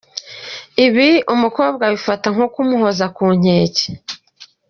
Ibi 0.85 1.09
umukobwa 1.33 1.81
abifata 1.89 2.27
nko 2.33 2.45
kumuhoza 2.53 3.05
ku 3.15 3.25
nkeke. 3.37 3.87